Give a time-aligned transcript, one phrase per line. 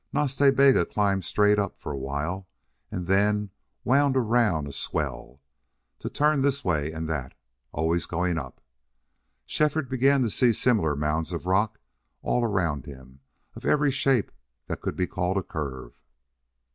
[0.11, 2.47] Nas Ta Bega climbed straight up for a while,
[2.89, 3.51] and then
[3.83, 5.41] wound around a swell,
[5.99, 7.35] to turn this way and that,
[7.71, 8.61] always going up.
[9.45, 11.79] Shefford began to see similar mounds of rock
[12.23, 13.19] all around him,
[13.53, 14.31] of every shape
[14.65, 16.01] that could be called a curve.